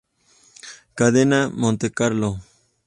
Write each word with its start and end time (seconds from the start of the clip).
Cadena 0.97 1.49
Montecarlo. 1.61 2.31